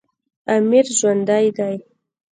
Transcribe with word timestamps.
امیر 0.55 0.85
ژوندی 0.97 1.47
دی. 1.57 1.75